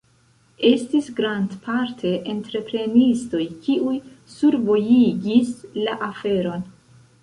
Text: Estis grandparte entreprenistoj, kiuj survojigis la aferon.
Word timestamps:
Estis 0.69 1.09
grandparte 1.19 2.15
entreprenistoj, 2.35 3.45
kiuj 3.69 3.97
survojigis 4.35 5.57
la 5.87 6.01
aferon. 6.13 6.71